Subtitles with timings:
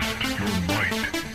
[0.00, 1.33] Test your might.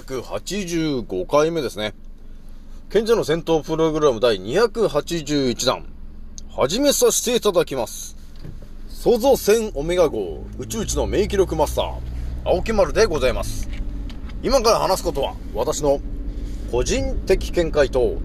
[0.00, 1.94] 385回目ですね。
[2.90, 5.86] 賢者の戦闘プログラム第281弾。
[6.50, 8.14] 始めさせていただきます。
[8.88, 11.94] 創造戦オメガ号宇宙一の名記録マスター、
[12.44, 13.70] 青木丸でございます。
[14.42, 16.00] 今から話すことは、私の
[16.70, 18.16] 個人的見解と、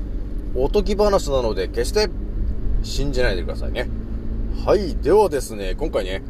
[0.56, 2.10] おとぎ話なので、決して
[2.84, 3.90] 信じないでくださいね。
[4.66, 4.96] はい。
[4.98, 6.22] ではですね、今回ね、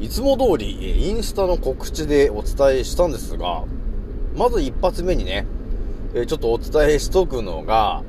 [0.00, 3.64] いつも通り、インスタの告知でお伝えしたんですが、
[4.36, 5.46] まず一発目にね、
[6.14, 8.02] えーちょっとお伝えしとくのが、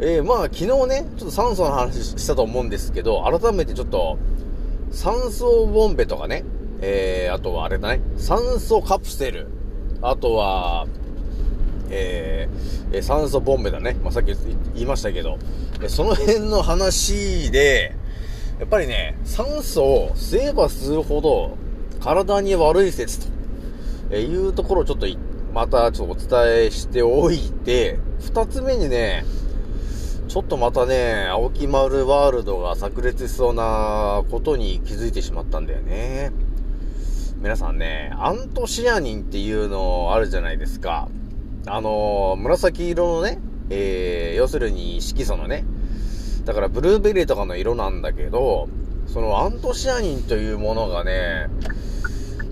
[0.00, 4.18] えーまあ昨日ね、ちょっと酸素の話したと思うんですけど、改めてちょっと、
[4.90, 6.44] 酸素ボンベとかね、
[6.80, 9.48] えー、あとはあれだね、酸素カプセル、
[10.00, 10.86] あとは、
[11.90, 13.96] えー酸素ボンベだね。
[14.02, 14.34] まあ、さっき
[14.74, 15.38] 言いましたけど、
[15.88, 17.96] その辺の話で、
[18.60, 21.56] やっぱりね、酸素を吸えば吸うほど
[22.00, 23.20] 体に悪い説
[24.10, 25.16] というところをちょっとい
[25.52, 29.24] またちょっとお伝えしておいて、二つ目にね、
[30.28, 36.32] ちょっとまたね、青木丸ワールドが炸裂しそうなことに気づいてしまったんだよね。
[37.36, 41.08] 皆さんね、アントシアニンっていうのあるじゃないですか。
[41.66, 45.64] あの紫色のね、えー、要するに色素のね、
[46.46, 48.68] だからブルーベリーとかの色なんだけど、
[49.06, 51.48] そのアントシアニンというものがね、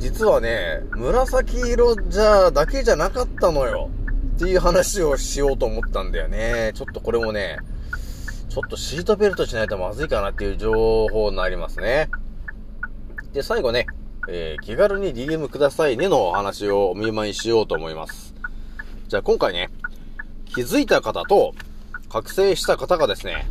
[0.01, 3.91] 実はね、紫色じゃ、だけじゃなかったのよ。
[4.37, 6.73] っていう話をしようと思ったんだよね。
[6.75, 7.59] ちょっとこれもね、
[8.49, 12.09] ちょっとシートベルトしないとまずいかなっていう情報になりますね。
[13.35, 13.87] で、最後ね、
[14.27, 18.35] えー気軽に DM くださいねのお話をお見舞いしようと思います。
[19.09, 19.69] じゃあ今回ね、
[20.47, 21.55] 気づいた方と
[22.09, 23.47] 覚醒した方がですね、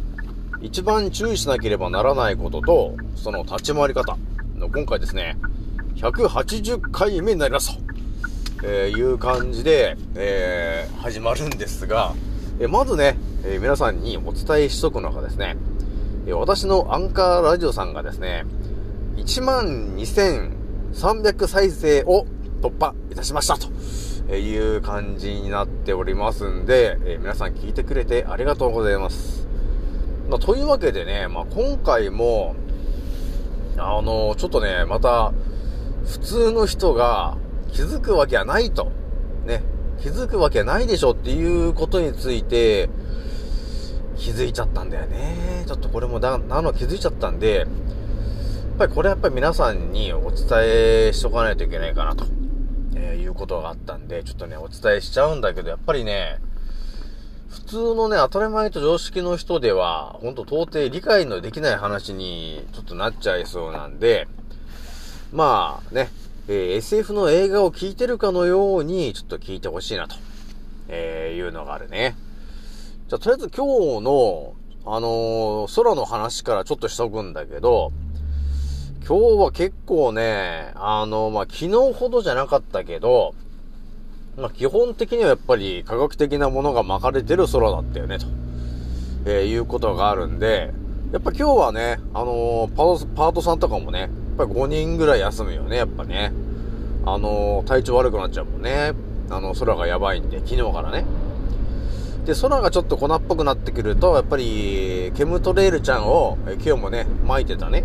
[0.62, 4.18] 一番注意しなければならないことと、その立ち回り方
[4.56, 5.38] の今回ですね、
[6.00, 7.84] 180回目になりますと、
[8.64, 12.14] えいう感じで、えー始まるんですが、
[12.60, 15.58] えまずね、えー皆さんにお伝えしとくのがですね、
[16.26, 18.46] え私のアンカーラジオさんがですね、
[19.18, 22.26] 12,300再生を
[22.62, 23.68] 突破いたしましたと
[24.36, 29.50] いう感じになっておりますんで、えー皆さん聞いてくれてありがとうございます。
[30.30, 32.56] まあ、というわけでね、まあ、今回も、
[33.78, 35.34] あのちょっとね、また、
[36.10, 37.38] 普通の人が
[37.72, 38.92] 気づくわけはないと。
[39.46, 39.64] ね。
[40.02, 42.90] 気づくわけないでしょっていうことについて、
[44.18, 45.64] 気づいちゃったんだよね。
[45.68, 47.68] ちょっとこれもだ、なの気づいちゃったんで、やっ
[48.78, 52.26] ぱりこれやっぱり皆さんにお伝えしとかないといけないかなと、
[52.96, 56.40] えーいうことがあったんで、ちょっとね、お伝えしちゃうんだけど、やっぱりね、
[57.50, 64.28] 普通のね、当たり前と常識の人では、ほんと到底理解のできない話にちょっとなっちゃいそうなんで、
[65.32, 66.10] まあね、
[66.48, 70.16] えー SF の映画を聞いてるかのように、ちょっと聞いてほしいなと、
[70.88, 72.16] えーいうのがあるね。
[73.08, 73.66] じゃあ、とりあえず今
[74.00, 74.54] 日の、
[74.86, 77.92] あのー空の話からちょっとしとくんだけど、
[79.08, 83.36] 今日は結構ね、あの、まあ、昨日ほどじゃなかったけど、
[84.38, 88.26] まあ、基本的にはやっぱり科学的なものが巻かれてる空だったよね、と、
[89.26, 90.72] えーいうことがあるんで、
[91.12, 92.76] やっぱ今日はね、あのー
[93.16, 94.10] パート、さんとかもね、
[94.40, 96.32] ぱり5人ぐらい休むよね、やっぱね。
[97.06, 98.94] あの体調悪くなっちゃうもんね。
[99.30, 101.06] あの、空がやばいんで、昨日からね。
[102.26, 107.84] で、空がちょっと粉っぽくなってくると、やっぱり、ケムトレールちゃんを、え今日もね、巻いてたね。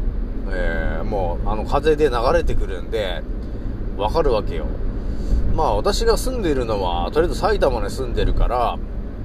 [0.51, 3.23] えーもう、あの、風で流れてくるんで、
[3.97, 4.67] わかるわけよ。
[5.55, 8.79] まあ、私が住んでいるのは、とりあえず埼玉に住んでるから、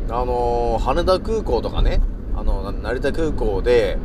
[0.10, 2.02] あのー羽田空港とかね、
[2.36, 3.98] あの、成田空港で、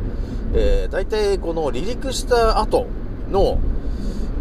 [0.53, 2.87] えー、大体この離陸した後
[3.29, 3.59] の、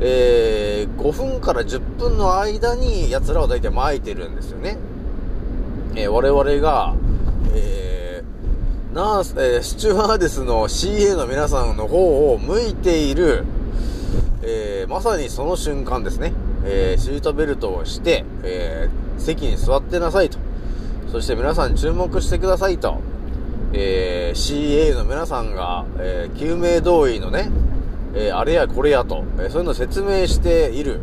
[0.00, 4.76] えー、5分から10分の間に奴らは大体巻いてるんですよね。
[5.94, 6.94] えー、我々が、
[7.54, 13.44] えー、ナース、えー、スチュワーデスの CA の皆さんの方を向いている、
[14.42, 16.32] えー、まさにその瞬間ですね。
[16.66, 20.38] えー、シートベルトをして、えー、席に座ってなさいと。
[21.12, 23.00] そして皆さん注目してくださいと。
[23.72, 27.50] えー、CA の皆さんが、えー、救命胴衣のね、
[28.14, 31.00] えー、あれやこれやと、えー、そういうのを説明している。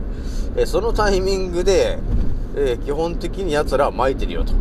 [0.56, 2.00] えー、そのタイミングで、
[2.56, 4.54] え、基本的に奴らは巻いてるよと。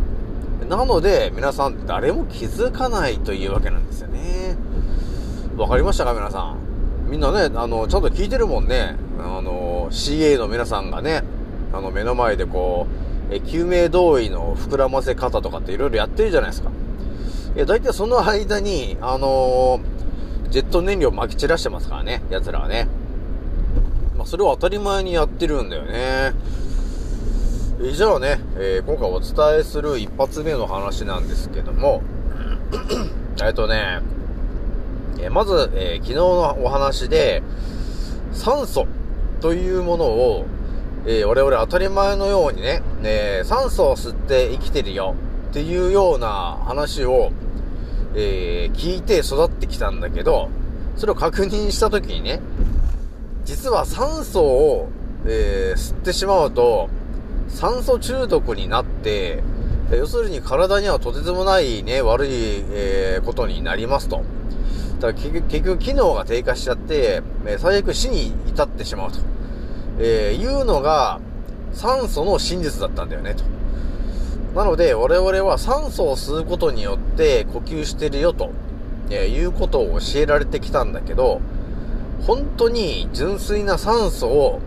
[0.67, 4.55] なので、皆さん誰も気づかないというわけなんですよね。
[5.57, 6.57] わかりましたか皆さん？
[7.09, 8.95] みんなね、あの、ちゃんと聞いてるもんね。
[9.19, 11.23] あの、CA の皆さんがね、
[11.73, 12.87] あの、目の前でこ
[13.29, 16.71] う、え救命胴衣の膨らませ方とかっていろいろやってるじゃないですか。
[17.57, 19.90] え、大体その間に、あのー、
[20.51, 22.89] ジェット燃料撒き散らしてますからね、奴らはね。
[24.17, 26.33] まあ、それを当たり前にやってるんだよね。
[27.81, 32.03] えじゃあね、えー、今回お伝えする一発目の話なんですけども、
[33.41, 34.01] えっとね、
[35.19, 37.41] えー、まず、えー、昨日のお話で、
[38.33, 38.87] 酸素
[39.39, 40.45] というものを、
[41.07, 45.15] え我々当たり前のようにね、ね酸素を吸って生きてるよ
[45.49, 47.31] っていうような話を、
[48.15, 50.49] え聞いて育ってきたんだけど、
[50.95, 52.39] それを確認した時にね、
[53.45, 54.89] 実は酸素を、
[55.25, 56.89] えー吸ってしまうと、
[57.47, 59.43] 酸素中毒になって、
[59.91, 62.29] 要するに体にはとてつもないね、悪い、
[62.71, 64.23] えー、ことになりますと。
[64.99, 69.19] だから結局機能が低下しちゃって、え最悪死に至ってしまうと、
[69.99, 71.19] えー、いうのが
[71.73, 73.43] 酸素の真実だったんだよねと。
[74.55, 78.51] なので我々は酸素を吸うことによって呼吸してるよと、
[79.09, 81.41] えー、いうことを教えられてきたんだけど、
[82.27, 84.59] 本当に純粋な酸素を、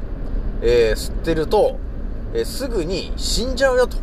[0.62, 1.78] えー、吸ってると、
[2.34, 3.98] えすぐに死んじゃうよと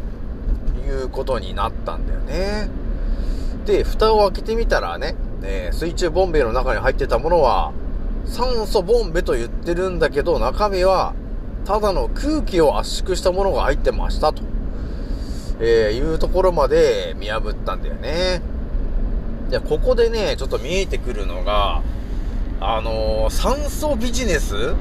[0.88, 2.70] いうことになったんだよね。
[3.66, 7.74] で、蓋を開けてみたらね、えー、水中ボンベの中に入ってたものは、
[8.26, 11.14] 酸素ボンベと言ってるんだけど、中身は、
[11.66, 14.44] ただの空気を圧縮したものが入ってましたと、
[15.64, 18.42] えー、いうところまで見破ったんだよね。
[19.52, 21.84] で、ここでね、ちょっと見えてくるのが、
[22.60, 24.74] あのー、酸素ビジネス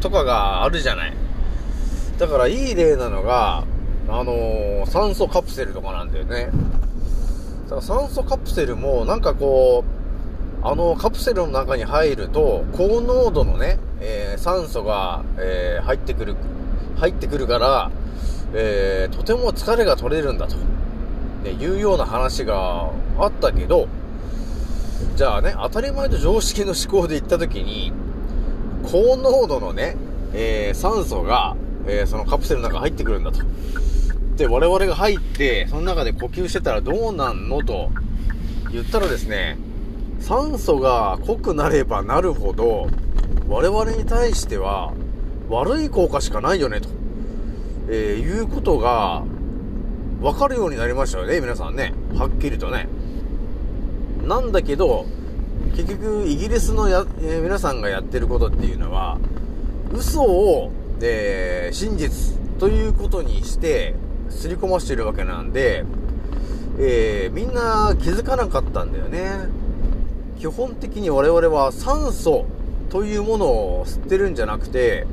[0.00, 1.14] とかがあるじゃない。
[2.18, 3.64] だからいい例なのが、
[4.08, 6.50] あのー、酸素カプセルとかなんだよね。
[7.64, 9.82] だから酸素カプセルもなんかこ
[10.62, 16.36] う、あのカプセルの中に入ると、高濃度のね、えー、酸素が、えー、入ってくる、
[16.98, 17.90] 入ってくるから、
[18.54, 20.56] えー、とても疲れが取れるんだと、
[21.44, 23.88] ね、いうような話があったけど、
[25.16, 27.92] じゃあね、当たり前と常識の思考で言った時に、
[28.84, 29.96] 高濃度のね、
[30.32, 31.56] えー、酸素が、
[31.86, 33.40] えー、そのカプセルの中入ってくるんだと。
[34.36, 37.90] で、我々が入って、その中で呼吸してたらどうなんのと
[38.70, 39.58] 言ったらですね、
[40.20, 42.88] 酸素が濃くなればなるほど、
[43.48, 44.92] 我々に対しては
[45.48, 46.88] 悪い効果しかないよね、と、
[47.88, 49.22] えー、いうことが
[50.20, 51.94] 分かるようになりましたよね、皆さんね。
[52.14, 52.88] はっきりとね。
[54.26, 55.06] なんだけど、
[55.76, 59.18] 結局、イギリスのや、えー、皆さんがやってることっていうのは、
[59.92, 63.94] 嘘をで、真実ということにして、
[64.30, 65.84] すり込ましてるわけなんで、
[66.78, 69.48] えー、みんな気づかなかったんだよね。
[70.38, 72.46] 基本的に我々は酸素
[72.90, 75.06] というものを吸ってるんじゃなくて、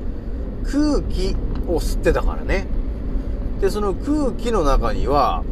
[0.63, 1.35] 空気
[1.67, 2.67] を吸ってたからね。
[3.61, 5.43] で、その空気の中には、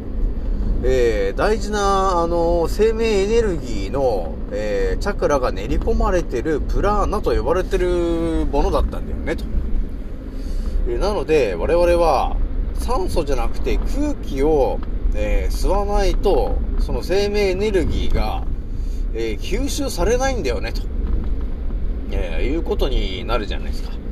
[0.86, 9.46] えー、大事な、あの、生命エネルギーの、えー、チャクラが練り込まれてるプラーナと呼ばれてるものだったんだよね、と。
[10.90, 12.36] えなので、我々は
[12.80, 14.80] 酸素じゃなくて空気を、
[15.16, 18.44] えー、吸わないと、その生命エネルギーが、
[19.14, 20.82] え、吸収されないんだよね、と、
[22.12, 24.03] えー、いうことになるじゃないですか。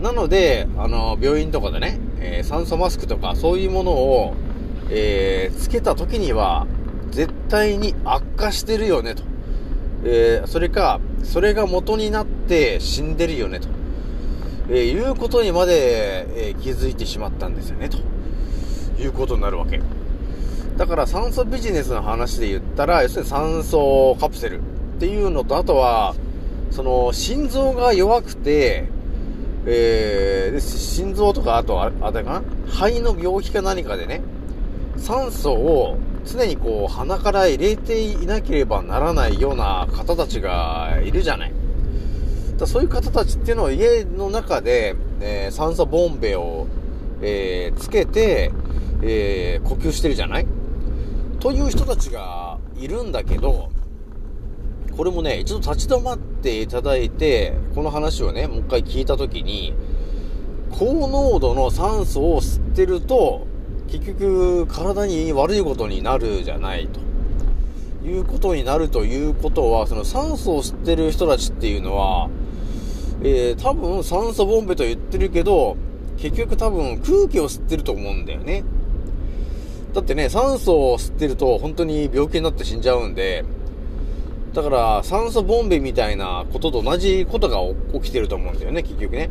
[0.00, 4.34] なので、あの、病院とかでね、え酸素マスクとかそういうものを、
[4.90, 6.66] えつけた時には、
[7.10, 9.22] 絶対に悪化してるよね、と。
[10.04, 13.68] えそれか、それが元になって死んでるよね、と。
[14.70, 17.98] え、いうことにまで、え、気づいてしまったんですよね、と
[19.02, 19.80] いうことになるわけ。
[20.78, 24.62] だから酸素ビジネスの話で言ったら、要するに酸素カプセルっ
[24.98, 26.14] ていうのと、あとは、
[26.70, 28.88] その、心臓が弱くて、
[29.66, 32.42] えー、心臓とか、あと、あれかな？
[32.66, 34.22] 肺の病気か何かでね、
[34.96, 41.52] 酸素を常にこう鼻から入れていなければならないような方たちがいるじゃない。
[42.58, 46.66] だそういう方たちっていうのは家の中で、えー酸素ボンベを、
[47.22, 48.52] えーつけて、
[49.02, 50.46] えー呼吸してるじゃない？
[51.38, 53.70] という人たちがいるんだけど、
[55.00, 59.72] これもね、一度立ち止まっていただいて、この話をね、もう一回聞いたときに、
[60.70, 63.46] 高濃度の酸素を吸ってると、
[63.88, 67.00] 結局体に悪いことになるじゃないと。
[68.06, 72.28] いうことになるということは、その酸素を吸ってる人たちっていうのは、
[73.22, 75.78] えー、多分酸素ボンベと言ってるけど、
[76.18, 78.64] 結局多分空気を吸ってると思うんだよね。
[79.94, 83.46] だってね、酸素を吸ってると本当に病気になって死んじゃうんで、
[84.52, 87.58] だから酸素ボンベみたいなことと同じことが
[88.00, 89.30] 起きてると思うんだよね、結局ね。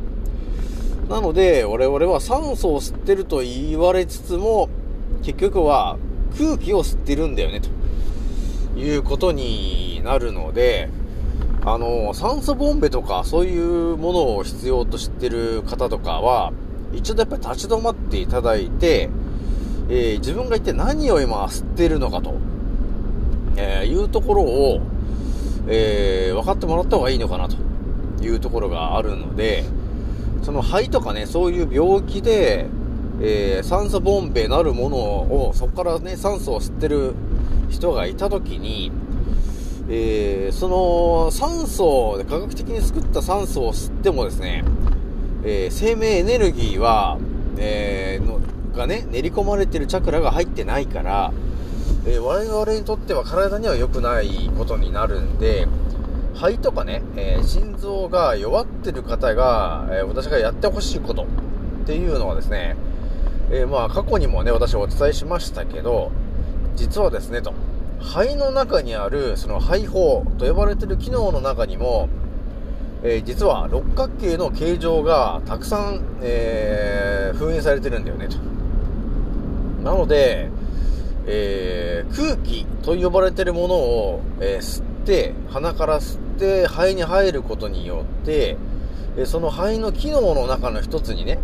[1.10, 4.70] なので、我々は酸素を吸ってると言われつつも、
[5.24, 5.98] 結局は
[6.38, 10.90] 空気を吸ってるんだよね、ということになるので、
[11.66, 16.54] あの、酸素ボンベとかそういうものを必要としてる方とかは、
[16.94, 19.10] 一度やっぱり立ち止まっていただいて、
[19.90, 22.36] えー自分が一体何を今吸ってるのかと、
[23.60, 24.82] えーいうところを、
[25.68, 27.58] えー分かってもらった方がいいのかなと
[28.24, 29.66] いうところがあるので、
[30.44, 32.68] その肺とかね、そういう病気で、
[33.22, 37.14] えー酸素ボンベなるものを、そこからね、酸素を吸ってる
[37.70, 38.92] 人がいたときに、
[39.90, 44.64] えーその酸素科学的に作った酸素を吸ってもですね、
[45.44, 47.18] えー生命エネルギーは、
[47.58, 48.40] えーの
[48.76, 51.34] がね、練り込まれてるチャクラが入ってないから、
[52.06, 55.68] えー我々にとっては体には良くないことになるんで、
[56.36, 61.26] 肺とかね、えー心臓が弱ってる方が、えー私がやってほしいことっ
[61.86, 62.78] ていうのはですね、
[63.52, 66.12] えまあ過去にもね、私お伝えしましたけど、
[66.76, 67.54] 実はですね、と、
[68.00, 72.08] 肺の中にある、その肺胞と呼ばれてる機能の中にも、
[73.04, 78.38] え実は六角形の形状がたくさん、え封印されてるんだよね、と。
[79.84, 80.50] なので、
[81.32, 88.58] えー空気と呼ばれてるものを、えー吸って、鼻から吸って肺に入ることによって、
[89.16, 91.38] えその肺の機能の中の一つにね、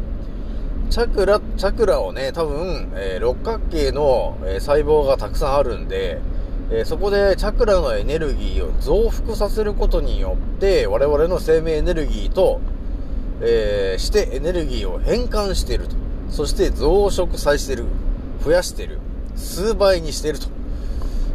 [0.90, 6.20] チャクラ、チャクラをね、多分、えー六角形の、え細胞がたくさんあるんで、
[6.72, 12.60] えーそこでチャクラのエネルギーを増幅させることによって、我々の生命エネルギーと、
[13.42, 15.96] えーしてエネルギーを変換していると。
[16.30, 17.86] そして増殖させてる。
[18.44, 19.00] 増やしてる。
[19.36, 20.48] 数倍にしていると。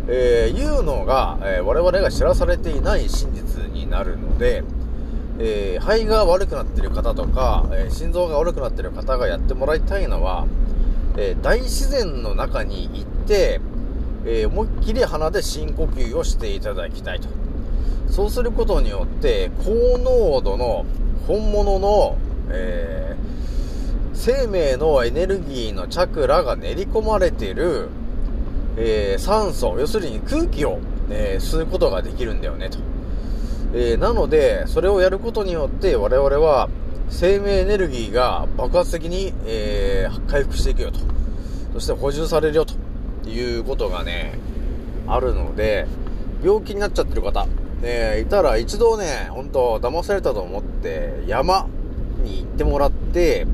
[0.08, 4.64] えーいうのが、えー我々が知らされていない真実になるので、
[5.38, 10.46] えー肺が悪くなってる方とか、え心臓が悪くなってる方がやってもらいたいのは、
[11.16, 13.60] え大自然の中に行って、
[14.26, 17.28] え思いっきり鼻で深呼吸をしていただきたいと。
[18.08, 20.84] そうすることによって、高濃度の
[21.28, 22.16] 本物の、
[22.50, 23.09] えー
[24.20, 27.88] 生命のエネルギーのチャクラが練り込まれている、
[28.76, 32.76] えー酸素、要するに空気を、えー吸うことができるんだよね、と。
[33.72, 36.68] えーなので、それをやることによって、我々は
[37.08, 41.00] 生命エネルギーが爆発的に、えー回復していくよと。
[41.72, 42.74] そして補充されるよと
[43.26, 44.38] いうことがね、
[45.06, 45.86] あるので、
[46.44, 47.46] 病気になっちゃってる方、
[47.82, 51.68] えーいたら一度ね、本当騙されたと思って山
[52.22, 53.46] に行ってもらって、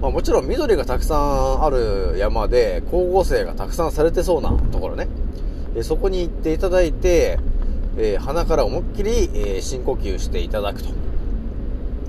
[0.00, 5.08] まあもちろん緑がたくさんある山で光合成がたくさんされてそうなところね。
[5.76, 7.38] えそこに行っていただいて、
[7.96, 10.88] えー鼻から思いっきり、えー深呼吸していただくと。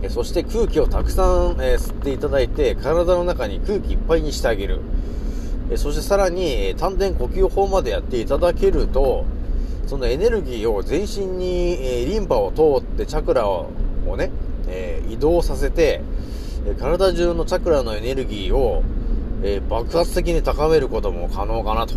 [0.01, 4.79] えそして空気をたくさん、えー吸っていただいて、体の中に空気いっぱいにしてあげる。
[5.69, 9.25] えそしてさらに、えー丹田呼吸法までやっていただけると、
[9.86, 13.67] そのエネルギーを全身に、えリンパを通ってチャクラを
[14.17, 14.31] ね、
[14.67, 16.01] え移動させて、
[16.77, 18.83] 体中のチャクラのエネルギーを、
[19.43, 21.95] えー爆発的に高めることも可能かなと、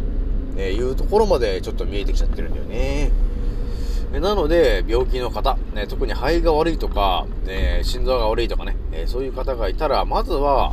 [0.57, 3.11] えいうところまでちょっと見えてきちゃってるんだよね。
[4.15, 10.73] えなので、病気の方、ね、特に肺が悪いとか、えー心臓が悪いとかね、えーそういう方がいたら、まずは、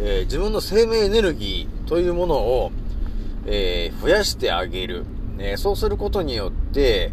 [0.00, 2.72] えー自分の生命エネルギーというものを、
[3.46, 5.04] え増やしてあげる。
[5.36, 7.12] ね、そうすることによって、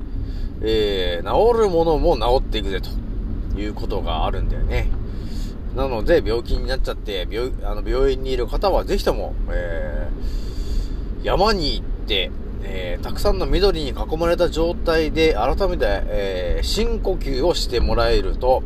[0.62, 4.90] え治るものも治っていくぜということがあるんだよね。
[5.76, 12.32] なので、病気になっちゃって、病あの病院にいる方はぜひとも、えー山に行って、
[12.64, 18.64] えーたくさんの緑に囲まれた状態で改めて、えー深呼吸をしてもらえると、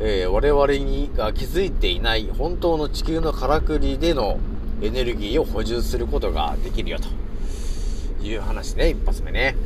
[0.00, 4.38] えー我々にが気づいていない本当の地球のからくりでの、
[4.80, 9.56] エネルギーを補充することができるよという話ね、一発目ね。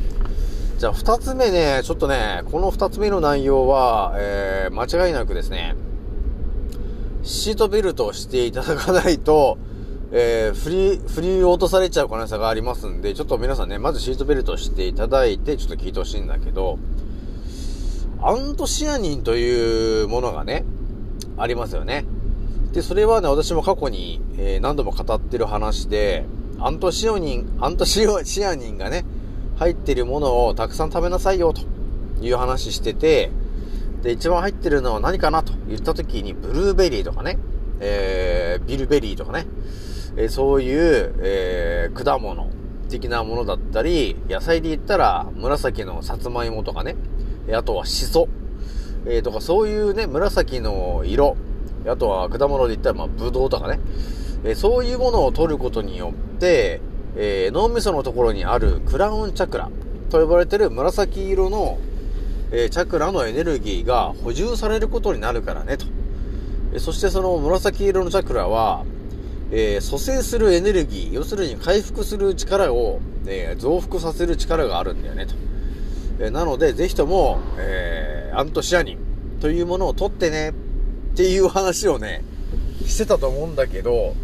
[0.79, 5.75] じゃあ二つ目ね、ちょっとね、この二つ目の内容は、えー、間違いなくですね、
[7.27, 9.59] シートベルトをしていただかないと、
[10.13, 16.79] えー、振り、振り落とされちゃう可能性がありますんで、ちょっと皆さんね、まずシートベルトをしていただいて、ちょっと聞いてほしいんだけど、
[18.23, 20.65] アントシアニンというものがね、
[21.37, 22.07] ありますよね。
[22.73, 26.25] で、それはね、私も過去に、えー、何度も語ってる話で、
[26.61, 29.05] アントシオニン、アントシオシアニンがね、
[29.57, 31.63] 入ってるものをたくさん食べなさいよ、と
[32.25, 33.33] いう話してて、
[34.07, 37.39] で、一番入ってるのは何かなと言った時に、ブルーベリーとかね、
[37.81, 39.47] えー、ビルベリーとかね、
[40.17, 42.49] えー、そういう、えー、果物
[42.89, 46.95] 的なものだったり、野菜で言ったら、紫のさつまいもとかね、
[47.53, 48.29] あとはシソ、
[49.07, 51.37] えー、とかそういうね、紫の色、
[51.89, 53.81] あとは果物で言ったら、まあ、ブドウとかね、
[54.45, 56.81] え、そういうものを取ることによって、
[57.17, 59.69] え、脳みそのところにあるクラウンチャクラ
[60.11, 61.79] と呼ばれてる紫色の、
[62.53, 65.87] え、チャクラのエネルギーが補充されることになるからね、と。
[66.75, 68.85] えそしてその紫色のチャクラは、
[69.51, 75.35] え蘇生するエネルギー、要するに回復する力を、え増幅させる力があるんだよね、と。
[76.21, 78.99] えなので、ぜひとも、えアントシアニン
[79.41, 82.23] というものを取ってね、っていう話をね、
[82.85, 84.15] してたと思うんだけど、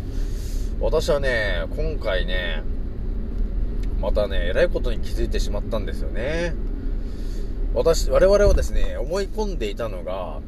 [0.81, 2.63] 私はね、今回ね、
[4.01, 6.55] またね、えらいことに気づいてしまったんですよね。
[7.75, 10.41] 私、我々はですね、思い込んでいたのが、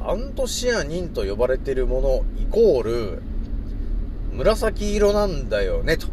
[0.00, 3.22] アントシアニンと呼ばれているものイコール、
[4.32, 6.08] 紫色なんだよね、と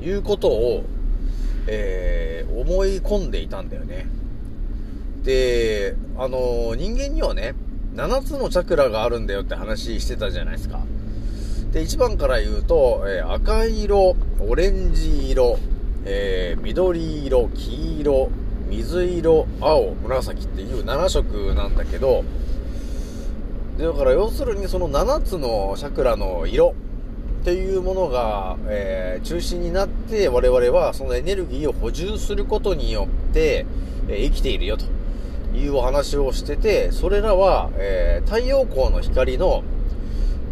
[0.00, 0.84] いうことを、
[1.66, 4.06] えー、思い込んでいたんだよね。
[5.24, 7.54] で、あの、人間にはね、
[7.96, 10.80] 7つのチャクラがあるんだよって話してたじゃないですか。
[11.72, 15.58] で、1番から言うと、えー、赤色、オレンジ色、
[16.04, 18.30] えー、緑色、黄色、
[18.70, 22.24] 水色、青、紫っていう7色なんだけど、
[23.78, 26.74] だから要するにその7つのチャクラの色
[27.40, 33.66] っていうものが、えー、中心になって我々はそのエネルギーを補充することによって、
[34.08, 34.84] えー、生きているよと
[35.56, 39.64] いうお話をしてて、それらは、えー、太陽光の光の、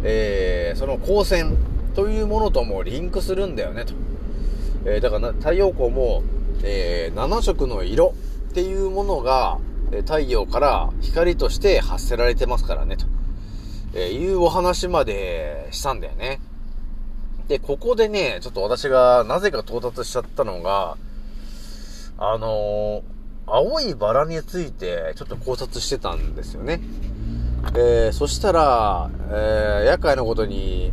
[0.03, 1.57] えその光線
[1.93, 3.93] というものともリンクするんだよねと。
[4.85, 6.23] えだから太陽光も、
[6.63, 8.13] え7色の色
[8.49, 9.59] っていうものが、
[9.91, 13.05] え太陽から光として発せられてますからねと。
[13.93, 16.39] えいうお話までしたんだよね。
[17.47, 20.97] で、ここでね、ちょっと私がなぜか到達しちゃったのが、
[22.19, 23.01] あのー、
[23.47, 26.79] 青いバラについてちょっと考察してたんですよね。
[27.73, 30.91] えー、そしたら、えー、厄介なことに、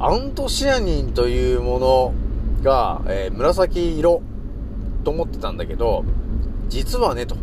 [0.00, 2.14] アントシアニンというもの
[2.62, 4.22] が、えー、紫色
[5.04, 6.04] と思ってたんだけど、
[6.68, 7.36] 実はね、と。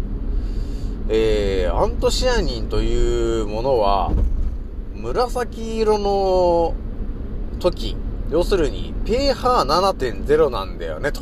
[1.08, 4.12] えー、アントシアニンというものは、
[4.95, 6.73] 紫色の
[7.60, 7.95] 時、
[8.32, 11.21] 要するに pH7.0 なんだよね、と、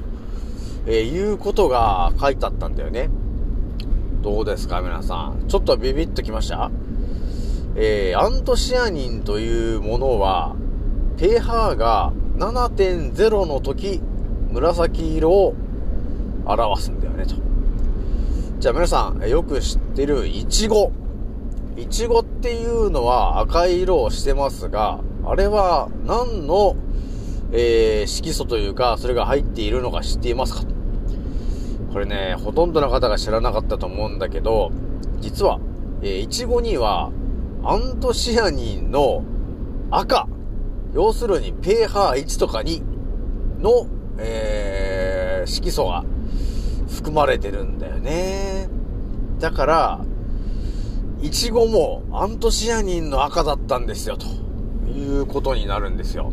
[0.86, 3.10] えー、いうことが書いてあったんだよね。
[4.22, 5.48] どうですか、皆さん。
[5.50, 6.72] ちょっとビビッときました？
[7.76, 10.56] えー、アントシアニンというものは、
[11.18, 14.02] pH が7.0の時、
[14.52, 15.54] 紫色を
[16.46, 17.36] 表すんだよね、と。
[18.60, 20.92] じゃあ皆さん、よく知ってるイチゴ。
[21.76, 26.76] イチゴっていうのは赤い色をしてますが、あれは何の、
[27.52, 30.64] えー、色素というか、それが入っているのか知っていますか？
[31.92, 34.72] これね、ほとんどの方が知らなかったと思うんだけど、
[35.20, 35.60] 実は、
[36.02, 37.12] えー、イチゴには、
[37.64, 39.24] アントシアニンの
[39.92, 40.28] 赤、
[40.94, 42.82] 要するに pH1 とか2
[43.60, 46.04] の、えー、色素が
[46.90, 48.70] 含まれてるんだよね。
[49.40, 50.06] だから、
[51.22, 54.44] イチゴもアントシアニンの赤だったんですよ、と。
[54.94, 56.32] いうことになるんですよ。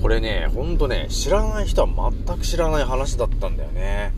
[0.00, 4.12] これね、ほんとね、知らない人は全く知らない話だったんだよね。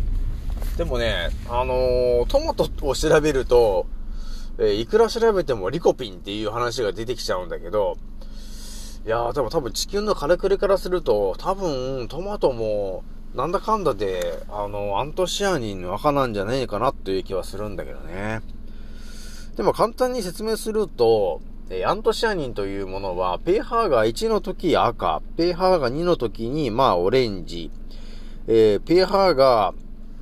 [0.76, 3.86] でもね、あのー、トマトを調べると、
[4.58, 7.96] えー、いくら調べてもリコピンっていう話が出てきちゃうんだけど、
[9.06, 18.40] いやー、でも多分地球のからくりからすると、多分トマトも、なんだかんだで、あの、アントシアニンの赤なんじゃないかなっていう気はするんだけどね。
[19.56, 27.70] でも簡単に説明すると、えアントシアニンというものは、ペーハーが1の時赤、ペーハーが2の時に、まあ、オレンジ、
[28.46, 29.74] えー、ペーハーが、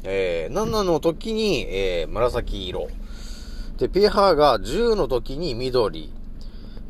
[0.02, 2.88] えー、7の時に、えー、紫色、
[3.78, 6.12] で、ペーハーが10の時に緑、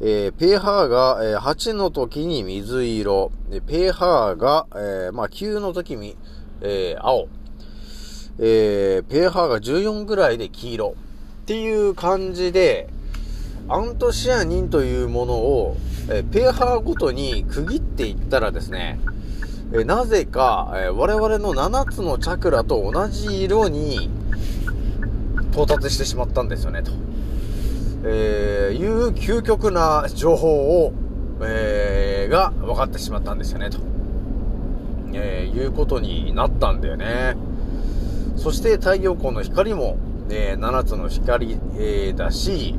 [0.04, 6.16] えー、ペーハーが、えー8の時に水色、でペーハーが、えーまあ、9の時に、
[6.60, 7.28] えー青、
[8.40, 10.94] えー、ペーハーが14ぐらいで黄色。
[11.42, 12.88] っていう感じで、
[13.68, 15.76] アントシアニンというものを、
[16.08, 18.98] えーペーハーごとに区切っていったらですね、
[19.72, 24.10] えーなぜか、えー我々の7つのチャクラと同じ色に
[25.52, 26.90] 到達してしまったんですよね、と。
[28.04, 30.92] えーいう究極な情報を、
[31.42, 33.78] えーが分かってしまったんですよね、と。
[35.12, 37.36] えーいうことになったんだよね。
[38.36, 39.96] そして太陽光の光も、
[40.30, 42.74] えー7つの光、えーだし、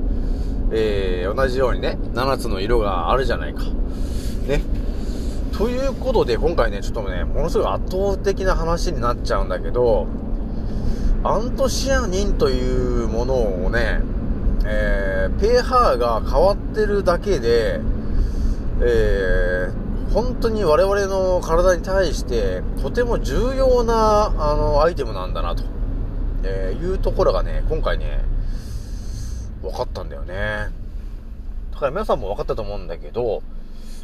[0.71, 3.63] えー同じようにね、7つの色があるじゃないか。
[4.47, 4.61] ね。
[5.57, 10.07] ということで、今回ね、ちょっとね、ものすごい圧倒的な話になっちゃうんだけど、
[11.23, 14.01] アントシアニンというものをね、
[14.65, 17.81] えー、ペーハーが変わってるだけで、
[18.81, 25.63] えー、本当に我々の体に対してとても重要なあのアイテムなんだなと、
[26.43, 28.23] えーいうところがね、今回ね、
[29.61, 30.69] 分かったんだよね。
[31.71, 33.41] だから皆さんも分かったと思うんだけど、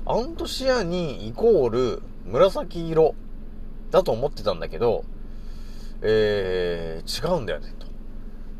[0.06, 3.15] アントシアニンイコール紫色
[3.91, 5.04] だと思ってたんだけど、
[6.02, 7.74] えー、違うんだよね、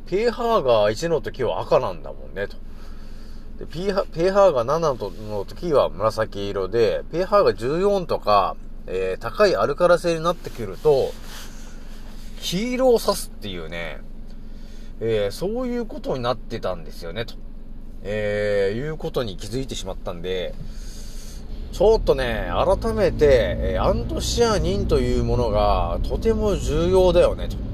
[0.10, 2.58] ペーハーが1の時は赤なんだもんね、と。
[3.60, 8.56] で、ピーハペーハーが7の時は紫色で、ペーハーが14とか、
[8.88, 11.12] えー、高いアルカラ性になってくると、
[12.42, 14.02] 黄色を指すっていうね、
[15.00, 17.36] えー、そういうことになってたんですよね、と。
[18.02, 20.56] えー、いうことに気づいてしまったんで、
[21.72, 27.69] ちょっとね、改めて、えアントシアニンというものがとても重要だよね、と、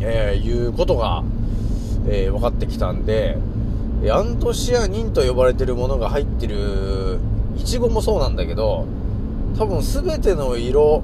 [0.00, 1.22] えーいうことが、
[2.08, 3.38] えー分かってきたんで、
[4.10, 7.18] アントシアニンと呼ばれてるものが入ってる、
[7.56, 8.86] イチゴもそうなんだけど、
[9.58, 11.02] 多分すべての色、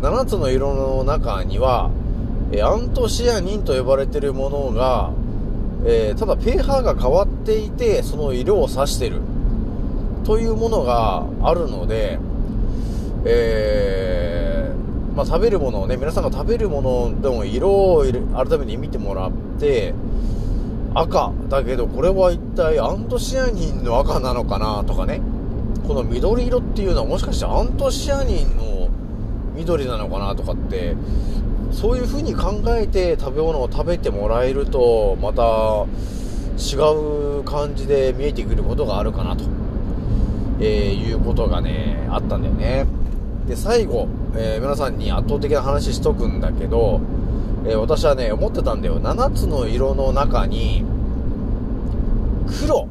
[0.00, 1.90] 7つの色の中には、
[2.52, 5.10] えーアントシアニンと呼ばれてるものが、
[5.84, 9.20] えーただペーハーが変わっていて、その色を指してる。
[10.24, 12.18] というものがあるので、
[13.26, 14.43] えー
[15.14, 19.94] まあ、食べるものをね、皆さんが食べるものでも色を改めて見てもらって、
[20.94, 25.20] 赤だけどこれは一体アントシアニンの赤なのかなとかね、
[25.86, 28.88] この緑色っていうのはもしかしてアントシアニンの
[29.54, 30.96] 緑なのかなとかって、
[31.70, 35.86] そういう風に考えて食べ物を食べてもらえると、また
[36.56, 36.76] 違
[37.40, 39.44] う感じで見えてくることがあるかなと。
[40.60, 42.86] えーいうことがね、あったんだよね。
[43.48, 47.00] で、最後、えー皆さんに圧倒的な話しとくんだけど、
[47.66, 49.00] えー私はね、思ってたんだよ。
[49.00, 50.84] 7つの色の中に、
[52.46, 52.88] 黒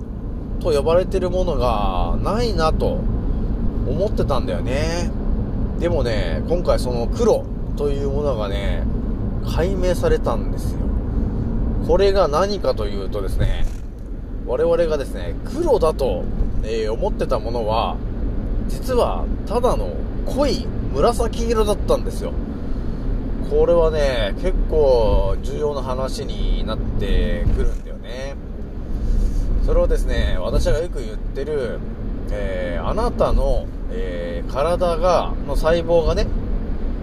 [0.59, 2.99] と呼ばれてるものがないなと
[3.87, 5.11] 思ってたんだよね。
[5.79, 8.83] でもね、今回その黒というものがね、
[9.45, 10.79] 解明されたんですよ。
[11.87, 13.65] これが何かというとですね、
[14.45, 16.23] 我々がですね、黒だと、
[16.63, 17.97] えー思ってたものは、
[18.69, 19.89] 実はただの
[20.25, 22.33] 濃い紫色だったんですよ。
[23.49, 28.35] これはね、結構重要な話になってくるんだよね。
[29.65, 31.79] それをですね、私がよく言ってる、
[32.31, 36.27] えーあなたの、えー体が、の細胞がね、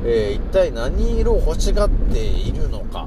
[0.04, 3.06] えー一体何色を欲しがっているのか。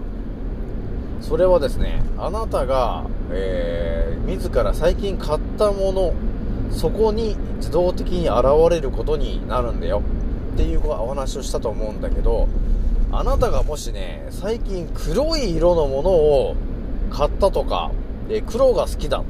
[1.21, 6.13] それはですね、あなたが、えー自ら最近買ったもの、
[6.73, 10.01] そこに自動的に現れることになるんだよ。
[10.53, 12.47] っていうお話をしたと思うんだけど、
[13.11, 16.55] あなたがもしね、最近黒い色のものを
[17.09, 17.91] 買ったとか、
[18.29, 19.23] え黒が好きだ。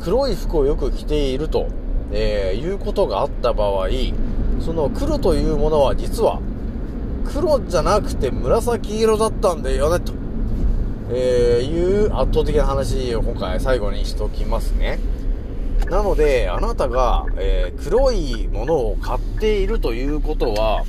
[0.00, 1.66] 黒い服をよく着ていると、
[2.12, 3.88] えーいうことがあった場合、
[4.60, 6.40] その黒というものは実は
[7.24, 10.12] 黒じゃなくて紫色だったんだよね、と、
[11.12, 14.98] えーいう圧倒的な話を今回最後にしときますね。
[15.88, 20.84] なので、あなたが、えー黒いものを買っているということは、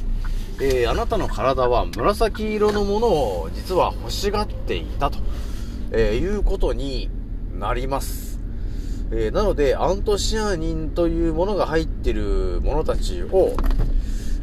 [0.61, 5.19] えーあなたの体は紫色のものを実は欲しがっていたと、
[5.91, 7.09] えーいうことに
[7.57, 8.39] なります。
[9.11, 13.55] えーなので、アントシアニンというものが入ってるものたちを、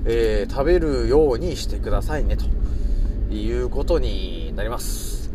[0.06, 2.44] え食べるようにしてくださいね、と
[3.34, 5.30] いうことになります。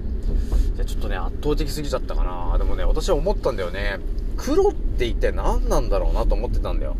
[0.76, 2.58] じゃちょっとね、圧倒的すぎちゃったかな。
[2.58, 3.99] でもね、私は思ったんだよね。
[4.38, 6.96] 黒って一体何なんだろうなと思ってたんだよ。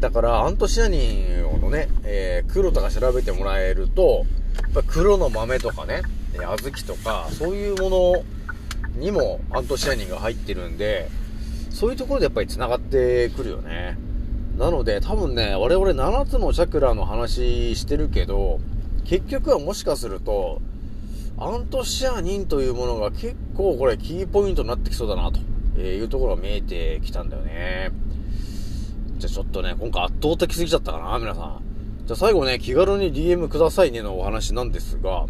[0.00, 1.26] だから、アントシアニ
[1.58, 4.24] ンのね、えー黒とか調べてもらえると、
[4.62, 6.02] やっぱ黒の豆とかね、
[6.34, 8.24] 小豆とか、そういうもの
[8.96, 11.08] にもアントシアニンが入ってるんで、
[11.70, 13.98] そういうところでやっぱり繋がってくるよね。
[14.58, 18.60] なので、多分ね、我々7つのチャクラの話してるけど、
[19.04, 20.60] 結局はもしかすると、
[21.38, 25.40] アントシアニンというものが結構これキーポイントになってきそうだなと
[25.82, 27.90] えいうところが見えてきたんだよね。
[29.18, 31.62] じゃあちょっとね、今回圧倒的すぎちゃったかな、皆さん。
[32.06, 35.26] じゃあ最後ね、気軽に DM くださいねのお話なんですが、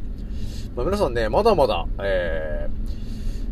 [0.76, 2.80] まあ、皆さんね、まだまだ、えー、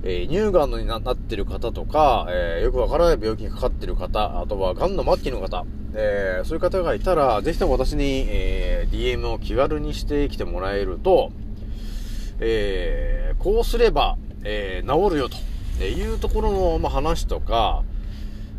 [0.04, 11.32] えー、乳がんになってる方とか、えー、よくわからない病気にかかってる方、あとはがんの末期の方、えー、そういう方がいたら、ぜひとも私に、え、DM を気軽にしてきてもらえると、
[12.40, 15.36] え、こうすれば、え、治るよと
[15.86, 17.84] いうところの、まあ、話とか、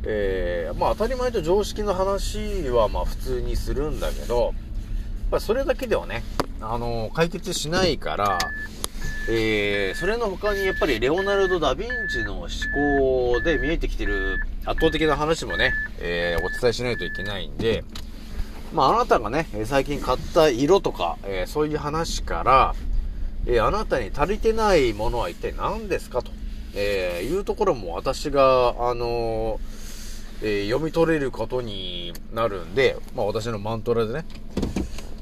[0.04, 4.54] えー、まあ当たり前と常識の話はまあ普通にするんだけど、やっ
[5.32, 6.24] ぱそれだけではね、
[6.62, 8.40] あのー、解決しないから、
[9.30, 12.50] えー、それの他にやっぱりレオナルド・ダ・ヴィンチの思
[13.34, 17.84] 考で見えてきてる圧倒的な話もね、えー、お伝えしないといけないんで、
[18.74, 22.76] まああなたがね、最近買った色とか、えー、そういう話から、
[23.46, 26.32] え、あなたに足りてないものは一体何ですかと、
[26.76, 29.60] えー、いうところも私が、あの
[30.42, 34.26] えー、読み取れることになるんで、まあ私のマントラでね、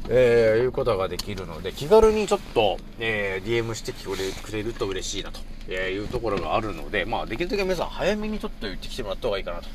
[0.09, 9.69] えー、いうことができるので、気軽にちょっと、えー、DM してくれくれると嬉しいなと、えいうところがあるので、まあできるだけ皆さん早めにちょっと言ってきてもらった方がいいかなと、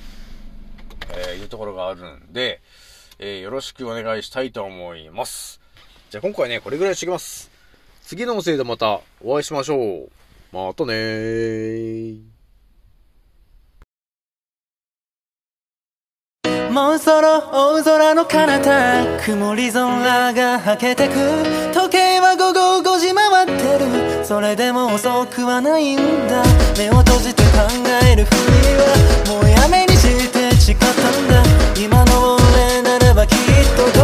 [1.32, 2.60] えいうところがあるんで、
[3.18, 5.60] えよろしくお願いしたいと思います。
[6.10, 7.50] じゃあ今回ね、これぐらいしてきます。
[8.02, 10.21] 次の音声でまたお会いしましょう。
[10.52, 12.20] またねー。
[16.70, 21.14] もうそろ大空の彼方曇り空がはけてく。
[21.72, 24.24] 時計は午後5時回ってる。
[24.26, 25.96] それでも遅くはないん
[26.28, 26.42] だ。
[26.76, 27.48] 目を閉じて考
[28.10, 28.36] えるふり
[28.76, 31.42] はもうやめにして誓ったんだ。
[31.82, 33.36] 今の俺ならばきっ
[33.74, 34.01] と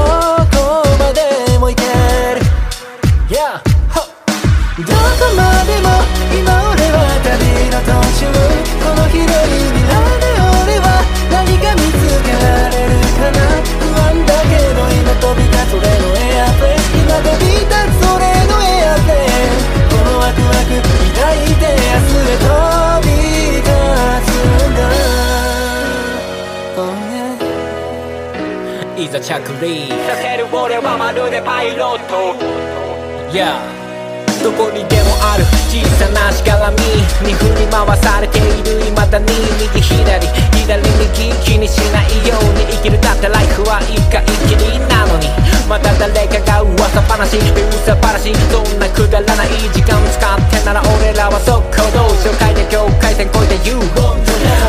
[28.98, 32.34] いざ着陸させる俺はまるでパイロット。
[33.32, 33.78] Yeah.
[34.42, 36.78] どこにでもある小さなしがらみ
[37.26, 39.26] に振り回されている未だに
[39.58, 45.28] 右左左右気にしないように生きるだってライフは一回きりなのに
[45.68, 53.80] また誰かが噂話噂話そんなくだらない時間使ってなら俺らは速攻同紹介で境界線越えて You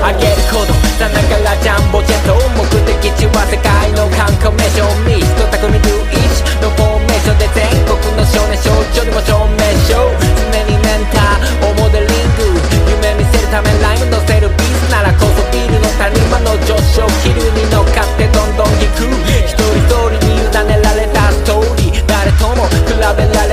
[0.01, 5.79] あげることさながらジャンボジェット目的地は世界の観光名所ミスト匠龍
[6.15, 12.07] 一のフォーメーションで全国の少年少女にも証明書夢にメンターをモデリン
[12.39, 12.55] グ
[12.87, 19.07] 夢見せるためライム乗せるビスならこそビルの谷間の上昇気流に乗っかってどんどん行く。
[19.43, 22.05] 一人一人に委ねられたストーリー。
[22.07, 23.48] 誰とも比べられ